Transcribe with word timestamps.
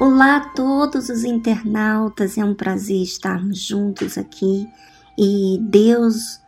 Olá 0.00 0.36
a 0.36 0.48
todos 0.50 1.08
os 1.08 1.24
internautas, 1.24 2.38
é 2.38 2.44
um 2.44 2.54
prazer 2.54 3.02
estarmos 3.02 3.58
juntos 3.58 4.16
aqui 4.16 4.64
e 5.18 5.58
Deus 5.60 6.38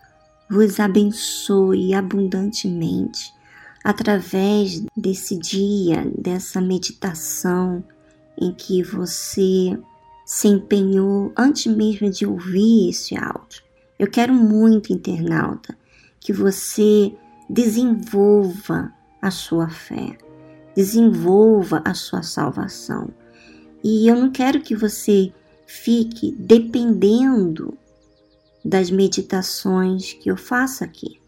vos 0.49 0.79
abençoe 0.79 1.93
abundantemente 1.93 3.35
através 3.83 4.85
desse 4.97 5.37
dia, 5.37 6.09
dessa 6.17 6.61
meditação 6.61 7.83
em 8.41 8.53
que 8.53 8.85
você 8.85 9.77
se 10.25 10.47
empenhou 10.47 11.33
antes 11.37 11.75
mesmo 11.75 12.09
de 12.09 12.25
ouvir 12.25 12.91
esse 12.91 13.17
áudio. 13.17 13.65
Eu 13.99 14.09
quero 14.09 14.33
muito, 14.33 14.93
internauta, 14.93 15.77
que 16.21 16.33
você 16.33 17.13
desenvolva 17.49 18.93
a 19.21 19.33
sua 19.33 19.69
fé, 19.69 20.17
desenvolva 20.77 21.83
a 21.85 21.95
sua 21.95 22.23
salvação 22.23 23.11
e 23.83 24.09
eu 24.09 24.17
não 24.17 24.31
quero 24.31 24.61
que 24.61 24.75
você 24.75 25.33
fique 25.67 26.33
dependendo 26.39 27.77
das 28.65 28.91
meditações 28.91 30.13
que 30.13 30.31
eu 30.31 30.37
faço 30.37 30.85
aqui. 30.85 31.21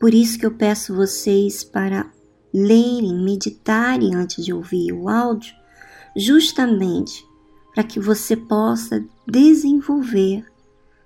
Por 0.00 0.12
isso 0.12 0.38
que 0.38 0.46
eu 0.46 0.54
peço 0.54 0.94
vocês 0.94 1.62
para 1.62 2.10
lerem, 2.52 3.22
meditarem 3.24 4.14
antes 4.14 4.44
de 4.44 4.52
ouvir 4.52 4.92
o 4.92 5.08
áudio, 5.08 5.54
justamente 6.16 7.24
para 7.74 7.84
que 7.84 8.00
você 8.00 8.36
possa 8.36 9.04
desenvolver. 9.26 10.44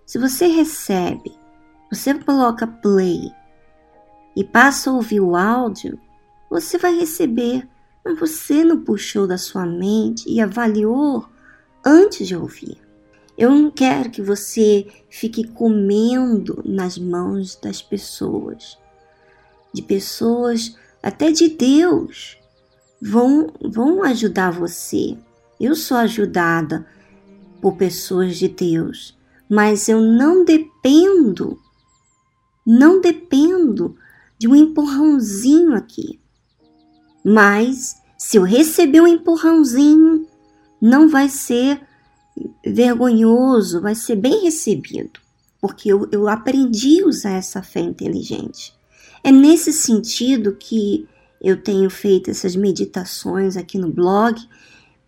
Se 0.04 0.18
você 0.18 0.46
recebe, 0.46 1.32
você 1.90 2.14
coloca 2.14 2.66
play 2.66 3.30
e 4.34 4.44
passa 4.44 4.90
a 4.90 4.94
ouvir 4.94 5.20
o 5.20 5.36
áudio, 5.36 5.98
você 6.50 6.78
vai 6.78 6.98
receber 6.98 7.68
mas 8.06 8.20
você 8.20 8.62
não 8.62 8.82
puxou 8.82 9.26
da 9.26 9.36
sua 9.36 9.66
mente 9.66 10.30
e 10.30 10.40
avaliou 10.40 11.26
antes 11.84 12.28
de 12.28 12.36
ouvir. 12.36 12.80
Eu 13.36 13.50
não 13.50 13.68
quero 13.68 14.10
que 14.10 14.22
você 14.22 14.86
fique 15.10 15.44
comendo 15.48 16.62
nas 16.64 16.96
mãos 16.96 17.56
das 17.56 17.82
pessoas, 17.82 18.78
de 19.74 19.82
pessoas, 19.82 20.76
até 21.02 21.32
de 21.32 21.48
Deus, 21.48 22.38
vão, 23.02 23.52
vão 23.60 24.04
ajudar 24.04 24.52
você. 24.52 25.18
Eu 25.60 25.74
sou 25.74 25.96
ajudada 25.96 26.86
por 27.60 27.76
pessoas 27.76 28.36
de 28.36 28.46
Deus, 28.46 29.18
mas 29.50 29.88
eu 29.88 30.00
não 30.00 30.44
dependo, 30.44 31.60
não 32.64 33.00
dependo 33.00 33.96
de 34.38 34.46
um 34.46 34.54
empurrãozinho 34.54 35.74
aqui. 35.74 36.20
Mas 37.24 37.96
se 38.26 38.38
eu 38.38 38.42
receber 38.42 39.00
um 39.00 39.06
empurrãozinho, 39.06 40.26
não 40.82 41.08
vai 41.08 41.28
ser 41.28 41.80
vergonhoso, 42.66 43.80
vai 43.80 43.94
ser 43.94 44.16
bem 44.16 44.42
recebido, 44.42 45.20
porque 45.60 45.92
eu, 45.92 46.08
eu 46.10 46.26
aprendi 46.26 47.00
a 47.00 47.06
usar 47.06 47.34
essa 47.34 47.62
fé 47.62 47.78
inteligente. 47.78 48.74
É 49.22 49.30
nesse 49.30 49.72
sentido 49.72 50.56
que 50.56 51.06
eu 51.40 51.62
tenho 51.62 51.88
feito 51.88 52.28
essas 52.28 52.56
meditações 52.56 53.56
aqui 53.56 53.78
no 53.78 53.92
blog 53.92 54.36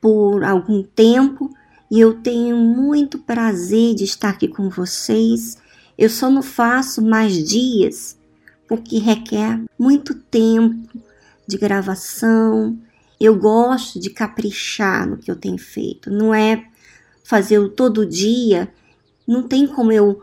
por 0.00 0.44
algum 0.44 0.84
tempo 0.84 1.53
e 1.91 1.98
eu 1.98 2.22
tenho 2.22 2.56
muito 2.56 3.19
prazer 3.19 3.97
de 3.97 4.05
estar 4.05 4.28
aqui 4.28 4.47
com 4.47 4.70
vocês. 4.70 5.58
Eu 5.98 6.08
só 6.08 6.30
não 6.30 6.41
faço 6.41 7.03
mais 7.03 7.32
dias 7.32 8.16
porque 8.69 8.98
requer 8.98 9.60
muito 9.77 10.14
tempo 10.14 11.03
de 11.48 11.58
gravação. 11.58 12.78
Eu 13.20 13.36
gosto 13.36 13.98
de 13.98 14.11
caprichar 14.11 15.08
no 15.08 15.16
que 15.16 15.30
eu 15.30 15.36
tenho 15.36 15.58
feito. 15.58 16.11
Não 16.11 16.34
é 16.34 16.64
fazer 17.25 17.69
todo 17.70 18.06
dia. 18.06 18.72
Não 19.26 19.43
tem 19.43 19.66
como 19.66 19.93
eu 19.93 20.22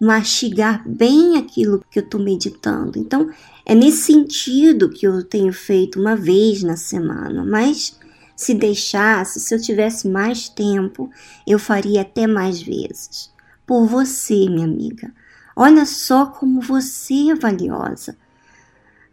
mastigar 0.00 0.88
bem 0.88 1.36
aquilo 1.36 1.84
que 1.90 1.98
eu 1.98 2.04
estou 2.04 2.20
meditando. 2.20 2.98
Então, 2.98 3.30
é 3.64 3.74
nesse 3.74 4.02
sentido 4.02 4.90
que 4.90 5.06
eu 5.06 5.22
tenho 5.22 5.52
feito 5.52 6.00
uma 6.00 6.16
vez 6.16 6.62
na 6.62 6.76
semana. 6.76 7.44
Mas 7.44 7.98
se 8.36 8.54
deixasse, 8.54 9.40
se 9.40 9.54
eu 9.54 9.60
tivesse 9.60 10.08
mais 10.08 10.48
tempo, 10.48 11.10
eu 11.46 11.58
faria 11.58 12.02
até 12.02 12.26
mais 12.26 12.62
vezes. 12.62 13.32
Por 13.66 13.86
você, 13.86 14.48
minha 14.48 14.64
amiga. 14.64 15.12
Olha 15.56 15.84
só 15.84 16.26
como 16.26 16.60
você 16.60 17.30
é 17.30 17.34
valiosa. 17.34 18.16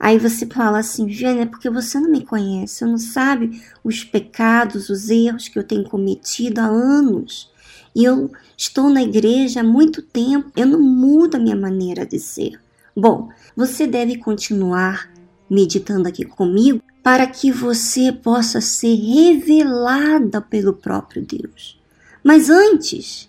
Aí 0.05 0.19
você 0.19 0.45
fala 0.45 0.77
assim, 0.77 1.07
Viviane, 1.07 1.39
é 1.39 1.45
porque 1.47 1.67
você 1.67 1.99
não 1.99 2.11
me 2.11 2.23
conhece, 2.23 2.75
você 2.75 2.85
não 2.85 2.99
sabe 2.99 3.59
os 3.83 4.03
pecados, 4.03 4.87
os 4.87 5.09
erros 5.09 5.47
que 5.47 5.57
eu 5.57 5.63
tenho 5.63 5.83
cometido 5.83 6.61
há 6.61 6.65
anos. 6.65 7.51
E 7.95 8.03
eu 8.03 8.31
estou 8.55 8.87
na 8.87 9.01
igreja 9.01 9.61
há 9.61 9.63
muito 9.63 10.03
tempo, 10.03 10.51
eu 10.55 10.67
não 10.67 10.79
mudo 10.79 11.37
a 11.37 11.39
minha 11.39 11.55
maneira 11.55 12.05
de 12.05 12.19
ser. 12.19 12.61
Bom, 12.95 13.29
você 13.55 13.87
deve 13.87 14.19
continuar 14.19 15.11
meditando 15.49 16.07
aqui 16.07 16.23
comigo 16.23 16.83
para 17.01 17.25
que 17.25 17.51
você 17.51 18.11
possa 18.11 18.61
ser 18.61 18.93
revelada 18.93 20.39
pelo 20.39 20.73
próprio 20.73 21.25
Deus. 21.25 21.81
Mas 22.23 22.51
antes 22.51 23.27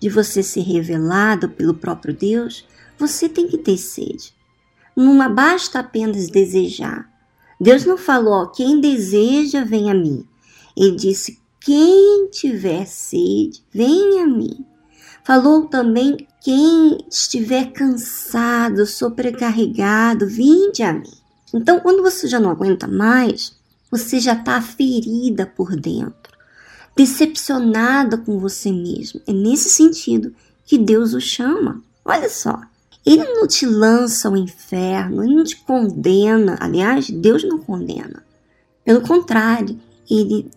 de 0.00 0.08
você 0.08 0.42
ser 0.42 0.62
revelada 0.62 1.46
pelo 1.46 1.74
próprio 1.74 2.14
Deus, 2.14 2.66
você 2.98 3.28
tem 3.28 3.46
que 3.46 3.58
ter 3.58 3.76
sede. 3.76 4.34
Não 4.96 5.32
basta 5.34 5.80
apenas 5.80 6.28
desejar. 6.28 7.06
Deus 7.60 7.84
não 7.84 7.98
falou, 7.98 8.48
quem 8.48 8.80
deseja, 8.80 9.62
vem 9.62 9.90
a 9.90 9.94
mim. 9.94 10.26
Ele 10.74 10.96
disse, 10.96 11.38
quem 11.60 12.28
tiver 12.30 12.86
sede, 12.86 13.62
vem 13.72 14.20
a 14.20 14.26
mim. 14.26 14.64
Falou 15.24 15.66
também, 15.66 16.26
quem 16.40 16.98
estiver 17.10 17.72
cansado, 17.72 18.86
sobrecarregado, 18.86 20.26
vinde 20.26 20.82
a 20.82 20.92
mim. 20.92 21.12
Então, 21.52 21.80
quando 21.80 22.02
você 22.02 22.28
já 22.28 22.38
não 22.38 22.50
aguenta 22.50 22.86
mais, 22.86 23.56
você 23.90 24.20
já 24.20 24.34
está 24.34 24.60
ferida 24.62 25.46
por 25.46 25.74
dentro, 25.74 26.36
decepcionada 26.96 28.16
com 28.16 28.38
você 28.38 28.70
mesmo. 28.70 29.20
É 29.26 29.32
nesse 29.32 29.68
sentido 29.70 30.34
que 30.64 30.78
Deus 30.78 31.14
o 31.14 31.20
chama. 31.20 31.82
Olha 32.04 32.28
só, 32.28 32.60
ele 33.06 33.22
não 33.22 33.46
te 33.46 33.64
lança 33.64 34.26
ao 34.26 34.36
inferno, 34.36 35.22
ele 35.22 35.36
não 35.36 35.44
te 35.44 35.56
condena. 35.58 36.58
Aliás, 36.58 37.08
Deus 37.08 37.44
não 37.44 37.56
condena. 37.56 38.26
Pelo 38.84 39.00
contrário, 39.00 39.78
ele 40.10 40.50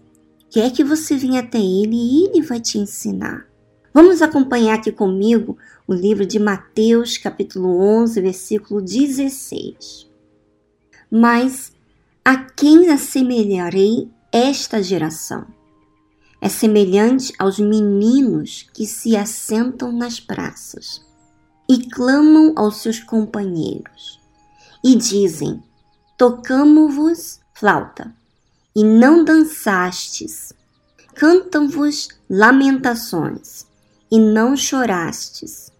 quer 0.49 0.71
que 0.71 0.83
você 0.83 1.15
venha 1.15 1.41
até 1.41 1.59
ele 1.59 1.95
e 1.95 2.25
ele 2.25 2.41
vai 2.41 2.59
te 2.59 2.79
ensinar. 2.79 3.45
Vamos 3.93 4.23
acompanhar 4.23 4.75
aqui 4.75 4.91
comigo 4.91 5.59
o 5.87 5.93
livro 5.93 6.25
de 6.25 6.39
Mateus, 6.39 7.19
capítulo 7.19 7.79
11, 7.79 8.19
versículo 8.19 8.81
16. 8.81 10.09
Mas 11.11 11.71
a 12.25 12.35
quem 12.35 12.89
assemelharei 12.89 14.09
esta 14.31 14.81
geração? 14.81 15.45
É 16.41 16.49
semelhante 16.49 17.31
aos 17.37 17.59
meninos 17.59 18.67
que 18.73 18.87
se 18.87 19.15
assentam 19.15 19.91
nas 19.91 20.19
praças 20.19 21.08
e 21.69 21.87
clamam 21.87 22.53
aos 22.55 22.77
seus 22.77 22.99
companheiros 22.99 24.19
e 24.83 24.95
dizem: 24.95 25.61
Tocamo-vos 26.17 27.39
flauta 27.53 28.13
e 28.75 28.83
não 28.83 29.23
dançastes, 29.23 30.51
cantam-vos 31.13 32.09
lamentações 32.29 33.67
e 34.11 34.19
não 34.19 34.57
chorastes. 34.57 35.71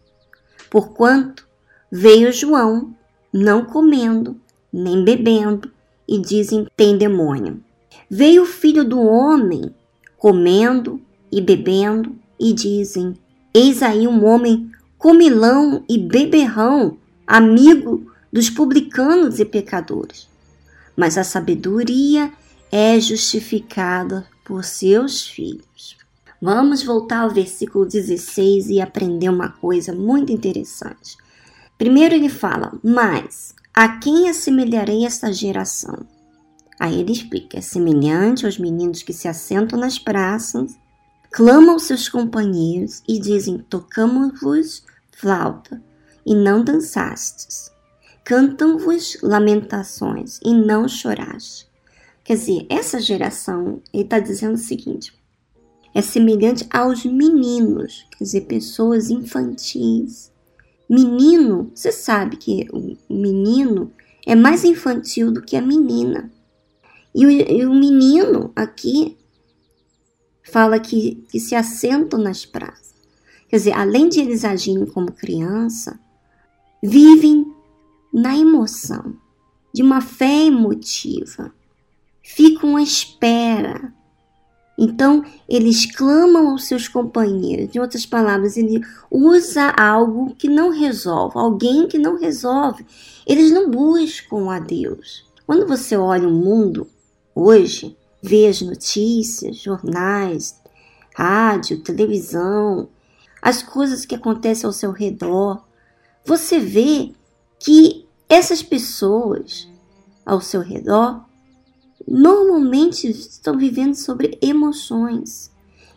Porquanto 0.70 1.48
veio 1.92 2.32
João, 2.32 2.94
não 3.34 3.66
comendo 3.66 4.40
nem 4.72 5.04
bebendo, 5.04 5.72
e 6.08 6.20
dizem: 6.20 6.68
tem 6.76 6.98
demônio. 6.98 7.64
Veio 8.10 8.44
o 8.44 8.48
filho 8.48 8.84
do 8.84 9.00
homem, 9.00 9.74
comendo 10.18 11.02
e 11.32 11.42
bebendo, 11.42 12.16
e 12.40 12.54
dizem: 12.54 13.16
Eis 13.54 13.84
aí 13.84 14.08
um 14.08 14.26
homem 14.26 14.72
comilão 15.00 15.86
e 15.90 15.98
beberrão, 15.98 16.98
amigo 17.26 18.12
dos 18.32 18.50
publicanos 18.50 19.40
e 19.40 19.46
pecadores. 19.46 20.28
Mas 20.96 21.18
a 21.18 21.24
sabedoria 21.24 22.32
é 22.70 23.00
justificada 23.00 24.28
por 24.44 24.66
seus 24.66 25.26
filhos. 25.26 25.98
Vamos 26.42 26.84
voltar 26.84 27.22
ao 27.22 27.30
versículo 27.30 27.86
16 27.86 28.70
e 28.70 28.82
aprender 28.82 29.30
uma 29.30 29.50
coisa 29.50 29.94
muito 29.94 30.34
interessante. 30.34 31.18
Primeiro 31.78 32.14
ele 32.14 32.30
fala: 32.30 32.78
Mas 32.84 33.56
a 33.74 33.98
quem 34.00 34.30
assemelharei 34.30 35.06
esta 35.06 35.32
geração? 35.32 36.06
Aí 36.78 37.00
ele 37.00 37.14
explica: 37.14 37.58
é 37.58 37.62
semelhante 37.62 38.46
aos 38.46 38.58
meninos 38.58 39.02
que 39.02 39.14
se 39.14 39.30
assentam 39.30 39.80
nas 39.80 39.98
praças 39.98 40.78
clamam 41.32 41.78
seus 41.80 42.10
companheiros 42.10 43.04
e 43.08 43.20
dizem: 43.20 43.58
Tocamos-vos 43.58 44.84
flauta 45.12 45.82
e 46.26 46.36
não 46.36 46.64
dançastes. 46.64 47.72
Cantam-vos 48.24 49.18
lamentações 49.24 50.40
e 50.46 50.54
não 50.54 50.88
choraste. 50.88 51.68
Quer 52.24 52.36
dizer, 52.36 52.66
essa 52.70 53.00
geração, 53.00 53.82
ele 53.92 54.04
está 54.04 54.20
dizendo 54.20 54.54
o 54.54 54.58
seguinte: 54.58 55.14
é 55.94 56.02
semelhante 56.02 56.68
aos 56.70 57.04
meninos, 57.04 58.06
quer 58.12 58.24
dizer, 58.24 58.42
pessoas 58.42 59.10
infantis. 59.10 60.32
Menino, 60.88 61.72
você 61.74 61.92
sabe 61.92 62.38
que 62.38 62.68
o 62.72 62.98
menino 63.14 63.92
é 64.26 64.36
mais 64.36 64.64
infantil 64.64 65.32
do 65.32 65.42
que 65.42 65.56
a 65.56 65.62
menina. 65.62 66.32
E 67.14 67.26
o, 67.26 67.32
e 67.32 67.66
o 67.66 67.74
menino 67.74 68.52
aqui 68.56 69.18
fala 70.50 70.80
que, 70.80 71.24
que 71.30 71.40
se 71.40 71.56
assentam 71.56 72.20
nas 72.20 72.46
praças. 72.46 72.94
Quer 73.48 73.58
dizer, 73.58 73.74
além 73.74 74.10
de 74.10 74.20
eles 74.20 74.46
agirem 74.46 74.86
como 74.86 75.12
criança, 75.12 76.00
vivem 76.84 77.52
na 78.14 78.38
emoção, 78.38 79.16
de 79.74 79.82
uma 79.82 80.02
fé 80.02 80.46
emotiva, 80.46 81.52
ficam 82.24 82.78
à 82.78 82.82
espera. 82.82 83.94
Então, 84.78 85.24
eles 85.48 85.86
clamam 85.86 86.52
aos 86.52 86.66
seus 86.66 86.88
companheiros. 86.88 87.76
Em 87.76 87.80
outras 87.80 88.06
palavras, 88.06 88.56
ele 88.56 88.82
usa 89.12 89.74
algo 89.78 90.36
que 90.36 90.48
não 90.48 90.70
resolve, 90.70 91.38
alguém 91.38 91.88
que 91.88 91.98
não 91.98 92.18
resolve. 92.18 92.86
Eles 93.28 93.52
não 93.52 93.70
buscam 93.70 94.50
a 94.50 94.60
Deus. 94.60 95.26
Quando 95.46 95.68
você 95.68 95.98
olha 95.98 96.28
o 96.28 96.32
mundo 96.32 96.88
hoje, 97.36 97.98
vê 98.22 98.48
as 98.48 98.62
notícias, 98.62 99.58
jornais, 99.58 100.60
rádio, 101.16 101.82
televisão, 101.82 102.90
as 103.42 103.64
coisas 103.64 104.06
que 104.06 104.16
acontecem 104.16 104.68
ao 104.68 104.74
seu 104.74 104.92
redor, 104.92 105.64
você 106.26 106.60
vê 106.60 107.14
que 107.60 108.08
essas 108.28 108.62
pessoas 108.62 109.68
ao 110.26 110.42
seu 110.42 110.62
redor 110.62 111.26
normalmente 112.08 113.10
estão 113.10 113.58
vivendo 113.58 113.96
sobre 113.96 114.38
emoções. 114.42 115.52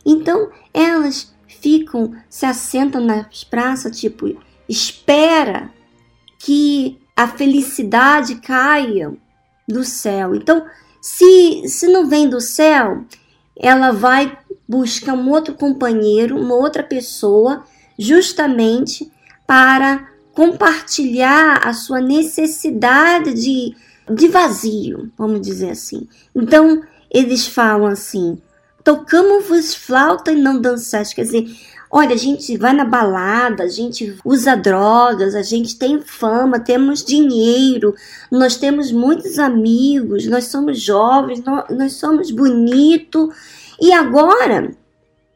Então 0.05 0.51
elas 0.73 1.33
ficam, 1.47 2.15
se 2.29 2.47
assentam 2.47 3.05
nas 3.05 3.45
praças, 3.45 3.99
tipo, 3.99 4.37
espera 4.69 5.71
que 6.39 6.99
a 7.17 7.29
felicidade 7.29 8.37
caia 8.37 9.15
do 9.69 9.85
céu. 9.85 10.35
Então, 10.35 10.67
se, 11.03 11.69
se 11.69 11.89
não 11.89 12.09
vem 12.09 12.29
do 12.29 12.41
céu, 12.41 13.05
ela 13.57 13.91
vai 13.91 14.39
buscar 14.69 15.15
um 15.15 15.29
outro 15.31 15.53
companheiro, 15.55 16.39
uma 16.39 16.55
outra 16.55 16.85
pessoa, 16.85 17.65
justamente 17.99 19.11
para 19.45 20.09
compartilhar 20.33 21.67
a 21.67 21.73
sua 21.73 22.01
necessidade 22.01 23.35
de, 23.35 23.75
de 24.15 24.29
vazio, 24.29 25.11
vamos 25.19 25.41
dizer 25.41 25.71
assim. 25.71 26.07
Então, 26.33 26.85
eles 27.11 27.49
falam 27.49 27.89
assim: 27.89 28.41
tocamos-vos 28.85 29.75
flauta 29.75 30.31
e 30.31 30.37
não 30.37 30.61
dançaste. 30.61 31.17
Quer 31.17 31.23
dizer, 31.23 31.51
olha, 31.95 32.15
a 32.15 32.19
gente 32.19 32.57
vai 32.57 32.73
na 32.73 32.87
balada, 32.87 33.65
a 33.65 33.69
gente 33.69 34.17
usa 34.25 34.57
drogas, 34.57 35.35
a 35.35 35.43
gente 35.43 35.77
tem 35.77 36.01
fama, 36.01 36.59
temos 36.59 37.05
dinheiro, 37.05 37.95
nós 38.31 38.57
temos 38.57 38.91
muitos 38.91 39.39
amigos, 39.39 40.27
nós 40.27 40.45
somos 40.45 40.81
jovens, 40.81 41.43
nós, 41.69 41.93
somos 41.93 42.31
bonitos. 42.31 43.29
E 43.79 43.93
agora 43.93 44.75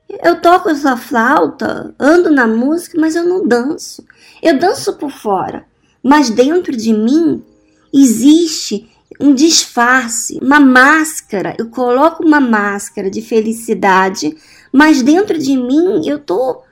eu 0.09 0.41
toco 0.41 0.71
essa 0.71 0.97
flauta, 0.97 1.95
ando 2.01 2.31
na 2.31 2.47
música, 2.47 2.99
mas 2.99 3.15
eu 3.15 3.25
não 3.25 3.47
danço. 3.47 4.03
Eu 4.43 4.59
danço 4.59 4.95
por 4.95 5.11
fora, 5.11 5.67
mas 6.03 6.31
dentro 6.31 6.75
de 6.75 6.95
mim 6.95 7.45
existe 7.93 8.91
um 9.21 9.35
disfarce, 9.35 10.39
uma 10.43 10.61
máscara. 10.61 11.55
Eu 11.59 11.69
coloco 11.69 12.25
uma 12.25 12.41
máscara 12.41 13.11
de 13.11 13.23
felicidade, 13.23 14.37
mas 14.73 15.03
dentro 15.03 15.39
de 15.39 15.57
mim 15.57 16.07
eu 16.07 16.19
tô 16.19 16.63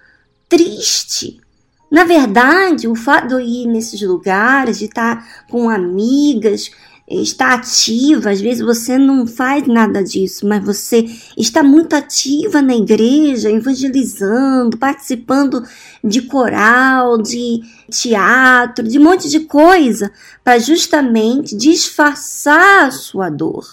triste. 0.48 1.40
Na 1.90 2.04
verdade, 2.04 2.88
o 2.88 2.94
fato 2.94 3.28
de 3.28 3.34
eu 3.34 3.40
ir 3.40 3.66
nesses 3.66 4.00
lugares, 4.02 4.78
de 4.78 4.86
estar 4.86 5.44
com 5.48 5.68
amigas, 5.70 6.70
está 7.08 7.54
ativa, 7.54 8.30
às 8.30 8.40
vezes 8.40 8.64
você 8.64 8.96
não 8.96 9.26
faz 9.26 9.66
nada 9.66 10.02
disso, 10.02 10.46
mas 10.46 10.64
você 10.64 11.04
está 11.36 11.62
muito 11.62 11.94
ativa 11.94 12.62
na 12.62 12.74
igreja, 12.74 13.50
evangelizando, 13.50 14.78
participando 14.78 15.62
de 16.02 16.22
coral, 16.22 17.20
de 17.20 17.60
teatro, 17.90 18.88
de 18.88 18.98
um 18.98 19.04
monte 19.04 19.28
de 19.28 19.40
coisa, 19.40 20.10
para 20.42 20.58
justamente 20.58 21.54
disfarçar 21.54 22.86
a 22.86 22.90
sua 22.90 23.28
dor. 23.28 23.66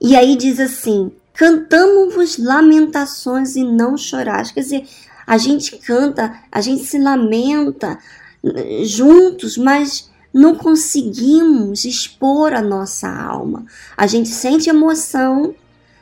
E 0.00 0.14
aí 0.14 0.36
diz 0.36 0.60
assim: 0.60 1.10
cantamos-vos 1.32 2.36
lamentações 2.36 3.56
e 3.56 3.64
não 3.64 3.96
chorais. 3.96 4.50
Quer 4.50 4.60
dizer, 4.60 4.84
a 5.26 5.38
gente 5.38 5.76
canta, 5.78 6.38
a 6.52 6.60
gente 6.60 6.84
se 6.84 6.98
lamenta 6.98 7.98
eh, 8.44 8.84
juntos, 8.84 9.56
mas 9.56 10.10
não 10.32 10.54
conseguimos 10.54 11.84
expor 11.84 12.52
a 12.52 12.62
nossa 12.62 13.08
alma. 13.08 13.64
A 13.96 14.06
gente 14.06 14.28
sente 14.28 14.68
emoção, 14.68 15.54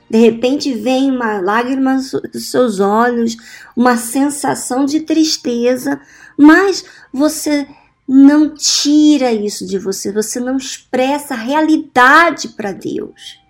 de 0.09 0.19
repente 0.19 0.73
vem 0.73 1.11
uma 1.11 1.41
lágrima 1.41 1.99
dos 2.33 2.51
seus 2.51 2.81
olhos, 2.81 3.37
uma 3.77 3.97
sensação 3.97 4.85
de 4.85 5.01
tristeza, 5.01 6.01
mas 6.37 6.85
você 7.13 7.67
não 8.09 8.55
tira 8.55 9.33
isso 9.33 9.67
de 9.67 9.79
você, 9.79 10.13
você 10.13 10.39
não 10.39 10.57
expressa 10.57 11.35
a 11.35 11.39
realidade 11.39 12.49
para 12.49 12.73
Deus. 12.73 13.41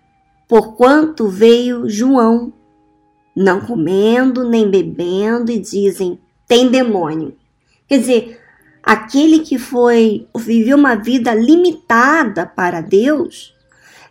Porquanto 0.49 1.29
veio 1.29 1.89
João, 1.89 2.53
não 3.35 3.61
comendo 3.61 4.49
nem 4.49 4.71
bebendo, 4.71 5.51
e 5.51 5.59
dizem: 5.59 6.19
tem 6.49 6.71
demônio. 6.71 7.37
Quer 7.87 7.99
dizer, 7.99 8.41
aquele 8.87 9.41
que 9.41 9.59
foi 9.59 10.29
viveu 10.37 10.77
uma 10.77 10.95
vida 10.95 11.35
limitada 11.35 12.47
para 12.47 12.81
Deus, 12.81 13.53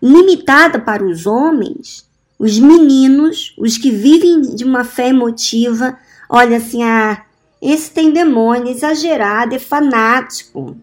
limitada 0.03 0.77
para 0.77 1.01
os 1.01 1.25
homens, 1.25 2.05
os 2.37 2.59
meninos, 2.59 3.55
os 3.57 3.77
que 3.77 3.89
vivem 3.89 4.41
de 4.41 4.65
uma 4.65 4.83
fé 4.83 5.07
emotiva, 5.07 5.97
olha 6.29 6.57
assim, 6.57 6.83
ah, 6.83 7.23
esse 7.61 7.89
tem 7.89 8.11
demônio, 8.11 8.67
exagerado, 8.67 9.55
é 9.55 9.59
fanático. 9.59 10.75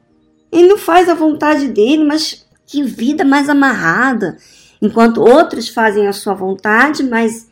Ele 0.51 0.69
não 0.69 0.79
faz 0.79 1.11
a 1.11 1.15
vontade 1.15 1.69
dele, 1.69 2.03
mas 2.03 2.47
que 2.67 2.83
vida 2.83 3.27
mais 3.27 3.51
amarrada. 3.51 4.39
Enquanto 4.81 5.21
outros 5.21 5.69
fazem 5.69 6.09
a 6.09 6.15
sua 6.15 6.33
vontade, 6.33 7.03
mas 7.05 7.47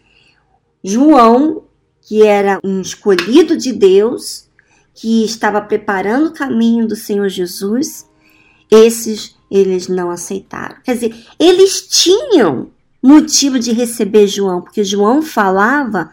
João, 0.82 1.64
que 2.00 2.22
era 2.22 2.58
um 2.64 2.80
escolhido 2.80 3.56
de 3.58 3.72
Deus, 3.72 4.49
que 5.00 5.24
estava 5.24 5.62
preparando 5.62 6.26
o 6.28 6.32
caminho 6.34 6.86
do 6.86 6.94
Senhor 6.94 7.26
Jesus, 7.26 8.06
esses 8.70 9.34
eles 9.50 9.88
não 9.88 10.10
aceitaram. 10.10 10.76
Quer 10.84 10.94
dizer, 10.94 11.26
eles 11.38 11.88
tinham 11.88 12.70
motivo 13.02 13.58
de 13.58 13.72
receber 13.72 14.26
João, 14.26 14.60
porque 14.60 14.84
João 14.84 15.22
falava 15.22 16.10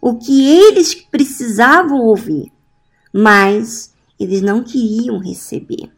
o 0.00 0.14
que 0.14 0.48
eles 0.48 0.94
precisavam 0.94 1.98
ouvir, 1.98 2.52
mas 3.12 3.92
eles 4.18 4.40
não 4.40 4.62
queriam 4.62 5.18
receber. 5.18 5.90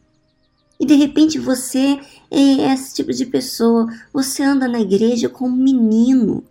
E 0.81 0.87
de 0.87 0.95
repente 0.95 1.39
você 1.39 2.01
é 2.31 2.73
esse 2.73 2.95
tipo 2.95 3.13
de 3.13 3.27
pessoa, 3.27 3.87
você 4.15 4.43
anda 4.43 4.67
na 4.67 4.81
igreja 4.81 5.29
como 5.29 5.55
menino, 5.55 6.43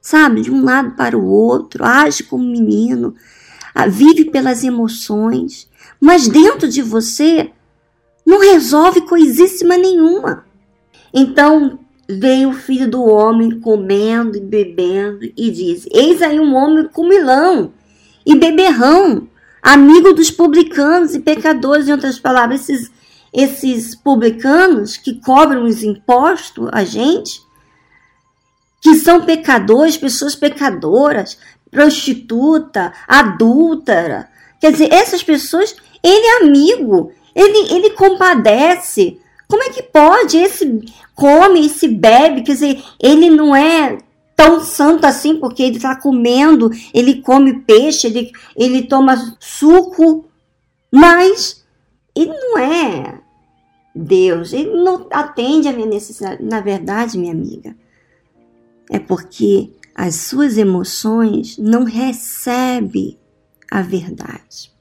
sabe, 0.00 0.42
de 0.42 0.50
um 0.52 0.64
lado 0.64 0.92
para 0.92 1.18
o 1.18 1.26
outro, 1.26 1.84
age 1.84 2.22
como 2.22 2.44
menino, 2.44 3.16
vive 3.88 4.26
pelas 4.26 4.62
emoções, 4.62 5.68
mas 6.00 6.28
dentro 6.28 6.68
de 6.68 6.82
você 6.82 7.50
não 8.24 8.40
resolve 8.40 9.02
coisíssima 9.02 9.76
nenhuma. 9.76 10.44
Então 11.12 11.78
veio 12.08 12.50
o 12.50 12.54
filho 12.54 12.88
do 12.88 13.02
homem 13.02 13.60
comendo 13.60 14.36
e 14.36 14.40
bebendo 14.40 15.24
e 15.36 15.50
diz: 15.50 15.86
Eis 15.92 16.22
aí 16.22 16.38
um 16.38 16.54
homem 16.54 16.88
comilão 16.88 17.72
e 18.24 18.34
beberrão, 18.34 19.28
amigo 19.62 20.12
dos 20.12 20.30
publicanos 20.30 21.14
e 21.14 21.20
pecadores, 21.20 21.88
em 21.88 21.92
outras 21.92 22.18
palavras, 22.18 22.68
esses, 22.68 22.90
esses 23.32 23.94
publicanos 23.94 24.96
que 24.96 25.20
cobram 25.20 25.64
os 25.64 25.82
impostos 25.82 26.68
a 26.72 26.84
gente, 26.84 27.40
que 28.80 28.94
são 28.96 29.24
pecadores, 29.24 29.96
pessoas 29.96 30.34
pecadoras, 30.34 31.38
prostituta, 31.72 32.92
adúltera. 33.08 34.28
Quer 34.60 34.70
dizer, 34.70 34.92
essas 34.92 35.22
pessoas, 35.24 35.74
ele 36.04 36.26
é 36.26 36.42
amigo, 36.42 37.10
ele, 37.34 37.74
ele 37.74 37.90
compadece. 37.90 39.18
Como 39.48 39.62
é 39.64 39.70
que 39.70 39.82
pode? 39.82 40.36
Esse 40.36 40.82
come, 41.14 41.66
esse 41.66 41.88
bebe, 41.88 42.42
quer 42.42 42.52
dizer, 42.52 42.82
ele 43.00 43.30
não 43.30 43.56
é 43.56 43.98
tão 44.36 44.60
santo 44.60 45.06
assim, 45.06 45.36
porque 45.36 45.62
ele 45.62 45.76
está 45.76 45.96
comendo, 45.96 46.70
ele 46.92 47.22
come 47.22 47.60
peixe, 47.60 48.06
ele, 48.06 48.30
ele 48.56 48.82
toma 48.82 49.36
suco, 49.40 50.26
mas 50.90 51.64
ele 52.14 52.32
não 52.32 52.58
é 52.58 53.18
Deus, 53.94 54.52
ele 54.52 54.70
não 54.70 55.06
atende 55.10 55.68
a 55.68 55.72
minha 55.72 55.86
necessidade. 55.86 56.42
Na 56.42 56.60
verdade, 56.60 57.18
minha 57.18 57.32
amiga, 57.32 57.74
É 58.90 58.98
porque 58.98 59.70
as 59.94 60.16
suas 60.16 60.56
emoções 60.56 61.58
não 61.58 61.84
recebem 61.84 63.18
a 63.70 63.82
verdade. 63.82 64.72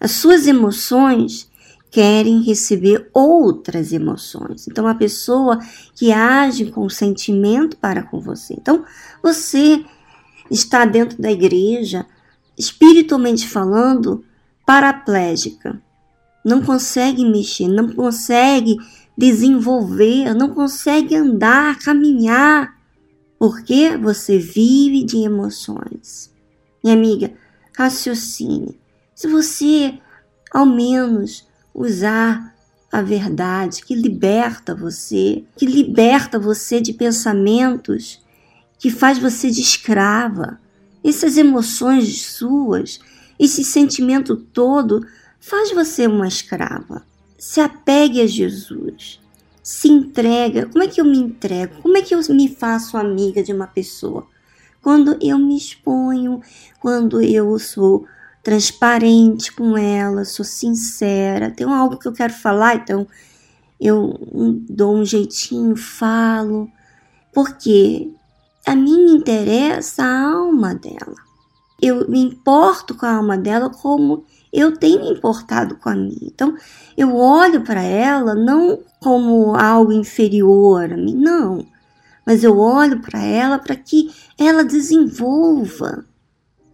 As 0.00 0.12
suas 0.12 0.46
emoções 0.46 1.50
querem 1.90 2.42
receber 2.42 3.08
outras 3.14 3.92
emoções. 3.92 4.66
Então, 4.66 4.86
a 4.86 4.94
pessoa 4.94 5.60
que 5.94 6.12
age 6.12 6.66
com 6.66 6.88
sentimento 6.88 7.76
para 7.76 8.02
com 8.02 8.20
você. 8.20 8.54
Então, 8.54 8.84
você 9.22 9.84
está 10.50 10.84
dentro 10.84 11.22
da 11.22 11.30
igreja, 11.30 12.04
espiritualmente 12.58 13.48
falando, 13.48 14.24
paraplégica. 14.66 15.80
Não 16.44 16.62
consegue 16.62 17.24
mexer, 17.24 17.68
não 17.68 17.92
consegue 17.92 18.76
desenvolver, 19.16 20.34
não 20.34 20.50
consegue 20.50 21.14
andar, 21.14 21.78
caminhar, 21.78 22.74
porque 23.44 23.94
você 23.98 24.38
vive 24.38 25.04
de 25.04 25.18
emoções. 25.18 26.32
Minha 26.82 26.96
amiga, 26.96 27.30
raciocine. 27.76 28.80
Se 29.14 29.28
você, 29.28 29.98
ao 30.50 30.64
menos, 30.64 31.46
usar 31.74 32.54
a 32.90 33.02
verdade 33.02 33.84
que 33.84 33.94
liberta 33.94 34.74
você, 34.74 35.44
que 35.58 35.66
liberta 35.66 36.38
você 36.38 36.80
de 36.80 36.94
pensamentos 36.94 38.24
que 38.78 38.88
faz 38.88 39.18
você 39.18 39.50
de 39.50 39.60
escrava. 39.60 40.58
Essas 41.04 41.36
emoções 41.36 42.22
suas, 42.22 42.98
esse 43.38 43.62
sentimento 43.62 44.36
todo 44.36 45.06
faz 45.38 45.70
você 45.70 46.06
uma 46.06 46.26
escrava. 46.26 47.04
Se 47.36 47.60
apegue 47.60 48.22
a 48.22 48.26
Jesus. 48.26 49.20
Se 49.64 49.88
entrega. 49.88 50.66
Como 50.66 50.84
é 50.84 50.86
que 50.86 51.00
eu 51.00 51.04
me 51.06 51.16
entrego? 51.16 51.80
Como 51.82 51.96
é 51.96 52.02
que 52.02 52.14
eu 52.14 52.20
me 52.28 52.54
faço 52.54 52.98
amiga 52.98 53.42
de 53.42 53.50
uma 53.52 53.66
pessoa? 53.66 54.26
Quando 54.82 55.16
eu 55.22 55.38
me 55.38 55.56
exponho, 55.56 56.42
quando 56.78 57.22
eu 57.22 57.58
sou 57.58 58.06
transparente 58.42 59.50
com 59.50 59.78
ela, 59.78 60.26
sou 60.26 60.44
sincera, 60.44 61.50
tem 61.50 61.66
algo 61.66 61.98
que 61.98 62.06
eu 62.06 62.12
quero 62.12 62.34
falar, 62.34 62.74
então 62.74 63.06
eu 63.80 64.18
dou 64.68 64.94
um 64.94 65.04
jeitinho, 65.04 65.74
falo, 65.74 66.68
porque 67.32 68.10
a 68.66 68.76
mim 68.76 69.16
interessa 69.16 70.04
a 70.04 70.32
alma 70.32 70.74
dela. 70.74 71.16
Eu 71.80 72.06
me 72.08 72.20
importo 72.20 72.94
com 72.94 73.06
a 73.06 73.16
alma 73.16 73.38
dela 73.38 73.70
como 73.70 74.26
eu 74.54 74.76
tenho 74.76 75.00
me 75.00 75.10
importado 75.10 75.74
com 75.74 75.88
a 75.88 75.96
minha. 75.96 76.16
Então, 76.22 76.56
eu 76.96 77.16
olho 77.16 77.62
para 77.62 77.82
ela 77.82 78.36
não 78.36 78.78
como 79.00 79.56
algo 79.56 79.92
inferior 79.92 80.92
a 80.92 80.96
mim, 80.96 81.16
não. 81.16 81.66
Mas 82.24 82.44
eu 82.44 82.56
olho 82.56 83.00
para 83.00 83.20
ela 83.20 83.58
para 83.58 83.74
que 83.74 84.12
ela 84.38 84.64
desenvolva. 84.64 86.04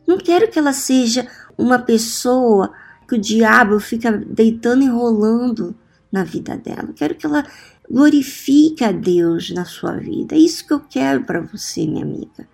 Não 0.07 0.19
quero 0.19 0.49
que 0.49 0.59
ela 0.59 0.75
seja 0.75 1.27
uma 1.57 1.79
pessoa 1.79 2.71
que 3.09 3.15
o 3.15 3.21
diabo 3.21 3.81
fica 3.81 4.13
deitando 4.13 4.83
e 4.83 4.89
rolando 4.89 5.75
na 6.13 6.23
vida 6.23 6.59
dela. 6.59 6.89
Eu 6.89 6.95
quero 6.95 7.15
que 7.15 7.25
ela 7.25 7.47
glorifique 7.91 8.85
a 8.85 8.93
Deus 8.93 9.51
na 9.51 9.65
sua 9.65 9.97
vida. 9.97 10.35
É 10.35 10.39
isso 10.39 10.67
que 10.67 10.75
eu 10.75 10.81
quero 10.81 11.25
para 11.25 11.41
você, 11.41 11.87
minha 11.87 12.05
amiga. 12.05 12.47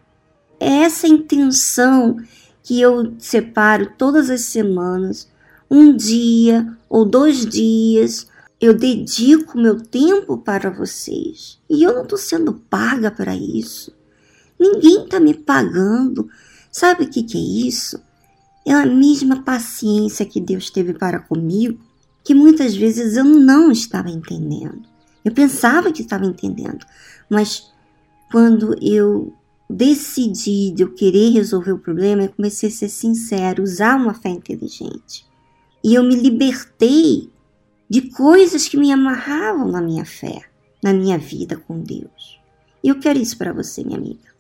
É 0.61 0.83
essa 0.83 1.09
intenção 1.09 2.17
que 2.67 2.81
eu 2.81 3.15
separo 3.21 3.93
todas 3.97 4.29
as 4.29 4.41
semanas, 4.41 5.29
um 5.71 5.97
dia 5.97 6.77
ou 6.91 7.05
dois 7.05 7.47
dias, 7.47 8.27
eu 8.61 8.75
dedico 8.75 9.57
meu 9.57 9.81
tempo 9.81 10.37
para 10.37 10.69
vocês. 10.69 11.61
E 11.71 11.85
eu 11.85 11.95
não 11.95 12.03
estou 12.03 12.19
sendo 12.19 12.55
paga 12.69 13.09
para 13.09 13.37
isso. 13.37 13.95
Ninguém 14.59 15.05
está 15.05 15.21
me 15.21 15.33
pagando. 15.33 16.29
Sabe 16.69 17.05
o 17.05 17.09
que, 17.09 17.23
que 17.23 17.39
é 17.39 17.69
isso? 17.69 18.03
É 18.67 18.73
a 18.73 18.85
mesma 18.85 19.45
paciência 19.45 20.27
que 20.27 20.41
Deus 20.41 20.69
teve 20.69 20.93
para 20.93 21.21
comigo, 21.21 21.79
que 22.25 22.35
muitas 22.35 22.75
vezes 22.75 23.17
eu 23.17 23.25
não 23.25 23.71
estava 23.71 24.11
entendendo. 24.11 24.83
Eu 25.25 25.31
pensava 25.31 25.93
que 25.93 26.03
estava 26.03 26.27
entendendo, 26.27 26.85
mas 27.31 27.71
quando 28.33 28.75
eu 28.83 29.33
decidi 29.69 30.71
de 30.71 30.83
eu 30.83 30.95
querer 30.95 31.31
resolver 31.31 31.73
o 31.73 31.79
problema, 31.79 32.23
eu 32.23 32.33
comecei 32.33 32.69
a 32.69 32.73
ser 32.73 32.89
sincero, 32.89 33.63
usar 33.63 33.97
uma 33.97 34.15
fé 34.15 34.29
inteligente. 34.29 35.27
E 35.83 35.95
eu 35.95 36.03
me 36.03 36.15
libertei 36.15 37.31
de 37.89 38.03
coisas 38.11 38.69
que 38.69 38.77
me 38.77 38.93
amarravam 38.93 39.69
na 39.69 39.81
minha 39.81 40.05
fé, 40.05 40.43
na 40.83 40.93
minha 40.93 41.19
vida 41.19 41.57
com 41.57 41.81
Deus. 41.81 42.41
E 42.83 42.89
eu 42.89 42.99
quero 42.99 43.19
isso 43.19 43.37
para 43.37 43.53
você, 43.53 43.83
minha 43.83 43.99
amiga. 43.99 44.35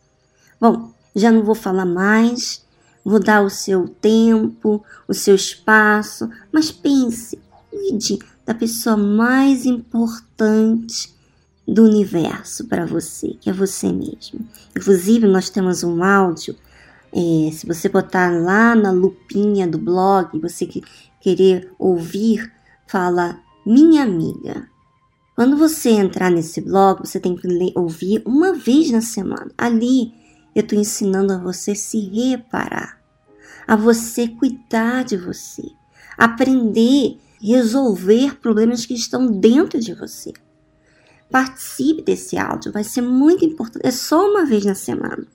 Bom, 0.60 0.92
já 1.14 1.32
não 1.32 1.42
vou 1.42 1.54
falar 1.54 1.86
mais, 1.86 2.64
vou 3.04 3.18
dar 3.20 3.42
o 3.42 3.50
seu 3.50 3.88
tempo, 3.88 4.84
o 5.08 5.14
seu 5.14 5.34
espaço, 5.34 6.28
mas 6.52 6.70
pense, 6.70 7.38
cuide 7.70 8.18
da 8.44 8.54
pessoa 8.54 8.96
mais 8.96 9.66
importante 9.66 11.15
do 11.66 11.84
universo 11.84 12.66
para 12.66 12.86
você, 12.86 13.36
que 13.40 13.50
é 13.50 13.52
você 13.52 13.92
mesmo. 13.92 14.46
Inclusive, 14.76 15.26
nós 15.26 15.50
temos 15.50 15.82
um 15.82 16.02
áudio. 16.02 16.54
É, 17.12 17.50
se 17.52 17.66
você 17.66 17.88
botar 17.88 18.30
lá 18.30 18.74
na 18.74 18.90
lupinha 18.90 19.66
do 19.66 19.78
blog, 19.78 20.38
você 20.38 20.66
que 20.66 20.82
querer 21.20 21.72
ouvir, 21.78 22.52
fala 22.86 23.40
minha 23.64 24.04
amiga. 24.04 24.68
Quando 25.34 25.56
você 25.56 25.90
entrar 25.90 26.30
nesse 26.30 26.60
blog, 26.60 27.00
você 27.00 27.18
tem 27.18 27.34
que 27.34 27.46
ler, 27.46 27.72
ouvir 27.74 28.22
uma 28.24 28.52
vez 28.54 28.90
na 28.90 29.00
semana. 29.00 29.50
Ali 29.58 30.14
eu 30.54 30.62
estou 30.62 30.78
ensinando 30.78 31.32
a 31.32 31.38
você 31.38 31.74
se 31.74 32.00
reparar, 32.00 32.98
a 33.66 33.76
você 33.76 34.28
cuidar 34.28 35.04
de 35.04 35.16
você, 35.16 35.62
aprender, 36.16 37.18
resolver 37.40 38.36
problemas 38.40 38.86
que 38.86 38.94
estão 38.94 39.26
dentro 39.26 39.78
de 39.78 39.92
você. 39.92 40.32
Participe 41.30 42.02
desse 42.02 42.38
áudio, 42.38 42.72
vai 42.72 42.84
ser 42.84 43.02
muito 43.02 43.44
importante. 43.44 43.86
É 43.86 43.90
só 43.90 44.28
uma 44.30 44.44
vez 44.44 44.64
na 44.64 44.74
semana. 44.74 45.26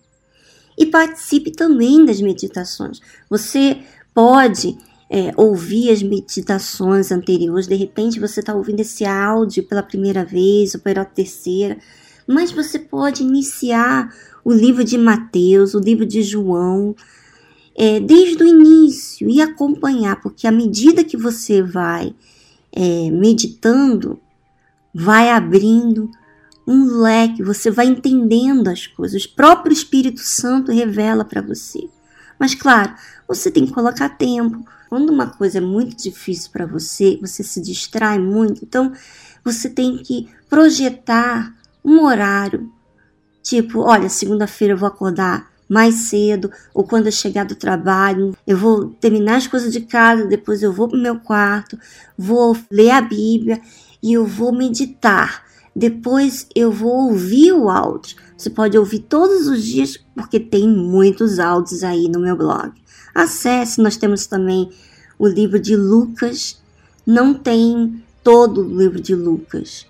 E 0.77 0.85
participe 0.85 1.51
também 1.51 2.05
das 2.05 2.21
meditações. 2.21 2.99
Você 3.29 3.83
pode 4.13 4.77
é, 5.09 5.33
ouvir 5.35 5.91
as 5.91 6.01
meditações 6.01 7.11
anteriores, 7.11 7.67
de 7.67 7.75
repente 7.75 8.19
você 8.19 8.39
está 8.39 8.55
ouvindo 8.55 8.79
esse 8.79 9.03
áudio 9.03 9.63
pela 9.63 9.83
primeira 9.83 10.23
vez 10.23 10.73
ou 10.73 10.79
pela 10.79 11.03
terceira, 11.03 11.77
mas 12.25 12.51
você 12.51 12.79
pode 12.79 13.21
iniciar 13.21 14.09
o 14.43 14.53
livro 14.53 14.85
de 14.85 14.97
Mateus, 14.97 15.73
o 15.73 15.79
livro 15.79 16.05
de 16.05 16.23
João, 16.23 16.95
é, 17.75 17.99
desde 17.99 18.41
o 18.41 18.47
início 18.47 19.29
e 19.29 19.41
acompanhar, 19.41 20.21
porque 20.21 20.47
à 20.47 20.51
medida 20.51 21.03
que 21.03 21.17
você 21.17 21.61
vai 21.61 22.15
é, 22.71 23.11
meditando, 23.11 24.17
vai 24.93 25.29
abrindo 25.29 26.09
um 26.67 27.01
leque, 27.01 27.43
você 27.43 27.71
vai 27.71 27.87
entendendo 27.87 28.67
as 28.67 28.87
coisas. 28.87 29.25
O 29.25 29.35
próprio 29.35 29.73
Espírito 29.73 30.21
Santo 30.21 30.71
revela 30.71 31.25
para 31.25 31.41
você. 31.41 31.89
Mas 32.39 32.55
claro, 32.55 32.93
você 33.27 33.51
tem 33.51 33.65
que 33.65 33.73
colocar 33.73 34.09
tempo. 34.09 34.65
Quando 34.89 35.09
uma 35.09 35.27
coisa 35.27 35.57
é 35.57 35.61
muito 35.61 35.95
difícil 35.95 36.51
para 36.51 36.65
você, 36.65 37.17
você 37.21 37.43
se 37.43 37.61
distrai 37.61 38.19
muito, 38.19 38.63
então 38.63 38.91
você 39.43 39.69
tem 39.69 39.97
que 39.97 40.29
projetar 40.49 41.53
um 41.83 42.03
horário 42.03 42.71
Tipo, 43.43 43.79
olha, 43.79 44.07
segunda-feira 44.07 44.73
eu 44.73 44.77
vou 44.77 44.87
acordar 44.87 45.49
mais 45.67 45.95
cedo, 45.95 46.51
ou 46.73 46.83
quando 46.83 47.05
eu 47.07 47.11
chegar 47.11 47.45
do 47.45 47.55
trabalho, 47.55 48.35
eu 48.45 48.57
vou 48.57 48.89
terminar 48.89 49.37
as 49.37 49.47
coisas 49.47 49.71
de 49.71 49.81
casa, 49.81 50.27
depois 50.27 50.61
eu 50.61 50.71
vou 50.71 50.87
pro 50.87 50.97
meu 50.97 51.19
quarto, 51.19 51.79
vou 52.17 52.55
ler 52.69 52.91
a 52.91 53.01
Bíblia 53.01 53.61
e 54.01 54.13
eu 54.13 54.25
vou 54.25 54.51
meditar. 54.51 55.45
Depois 55.75 56.47
eu 56.55 56.71
vou 56.71 57.09
ouvir 57.09 57.53
o 57.53 57.69
áudio. 57.69 58.17
Você 58.37 58.49
pode 58.49 58.77
ouvir 58.77 58.99
todos 58.99 59.47
os 59.47 59.63
dias, 59.63 59.97
porque 60.15 60.39
tem 60.39 60.67
muitos 60.67 61.39
áudios 61.39 61.83
aí 61.83 62.09
no 62.09 62.19
meu 62.19 62.35
blog. 62.35 62.71
Acesse, 63.13 63.81
nós 63.81 63.97
temos 63.97 64.25
também 64.25 64.69
o 65.17 65.27
livro 65.27 65.59
de 65.59 65.75
Lucas. 65.75 66.61
Não 67.05 67.33
tem 67.33 68.03
todo 68.23 68.61
o 68.61 68.77
livro 68.77 69.01
de 69.01 69.15
Lucas, 69.15 69.87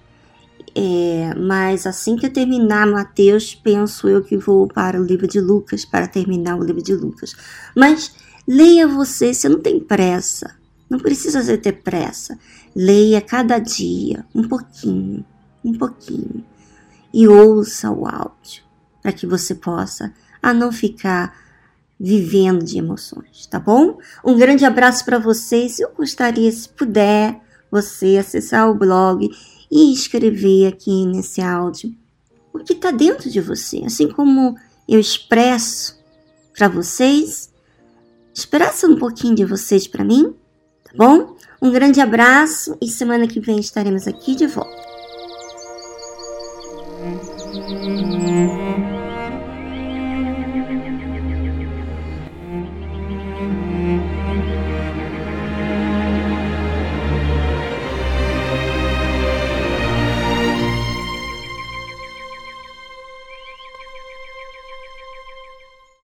é, 0.74 1.34
mas 1.36 1.86
assim 1.86 2.16
que 2.16 2.26
eu 2.26 2.34
terminar 2.34 2.88
Mateus, 2.88 3.54
penso 3.54 4.08
eu 4.08 4.24
que 4.24 4.38
vou 4.38 4.68
para 4.68 5.00
o 5.00 5.04
livro 5.04 5.28
de 5.28 5.40
Lucas, 5.40 5.84
para 5.84 6.08
terminar 6.08 6.58
o 6.58 6.64
livro 6.64 6.82
de 6.82 6.94
Lucas. 6.94 7.36
Mas 7.76 8.14
leia 8.48 8.88
você, 8.88 9.34
você 9.34 9.50
não 9.50 9.60
tem 9.60 9.80
pressa, 9.80 10.56
não 10.92 11.00
precisa 11.00 11.58
ter 11.58 11.72
pressa. 11.72 12.38
Leia 12.76 13.22
cada 13.22 13.58
dia, 13.58 14.26
um 14.36 14.46
pouquinho, 14.46 15.26
um 15.64 15.74
pouquinho. 15.74 16.44
E 17.14 17.30
ouça 17.30 17.90
o 17.90 18.06
áudio, 18.06 18.62
para 19.02 19.14
que 19.14 19.26
você 19.26 19.56
possa 19.56 20.14
a 20.44 20.54
não 20.54 20.70
ficar 20.70 21.34
vivendo 21.98 22.66
de 22.66 22.78
emoções, 22.78 23.46
tá 23.46 23.58
bom? 23.58 24.00
Um 24.26 24.38
grande 24.38 24.66
abraço 24.66 25.06
para 25.06 25.18
vocês. 25.18 25.80
Eu 25.80 25.94
gostaria, 25.96 26.52
se 26.52 26.68
puder, 26.68 27.40
você 27.72 28.18
acessar 28.18 28.70
o 28.70 28.76
blog 28.76 29.30
e 29.72 29.94
escrever 29.94 30.68
aqui 30.68 31.06
nesse 31.06 31.40
áudio 31.40 31.96
o 32.52 32.60
que 32.60 32.74
está 32.74 32.92
dentro 32.92 33.30
de 33.30 33.40
você, 33.40 33.82
assim 33.86 34.10
como 34.10 34.58
eu 34.90 35.00
expresso 35.00 35.98
para 36.54 36.68
vocês, 36.68 37.50
expressa 38.34 38.88
um 38.88 38.98
pouquinho 38.98 39.36
de 39.36 39.46
vocês 39.46 39.88
para 39.88 40.04
mim, 40.04 40.36
bom? 40.96 41.36
Um 41.62 41.72
grande 41.72 42.02
abraço 42.02 42.78
e 42.82 42.88
semana 42.88 43.28
que 43.28 43.40
vem 43.40 43.60
estaremos 43.60 44.08
aqui 44.08 44.36
de 44.36 44.48
volta. 44.48 44.91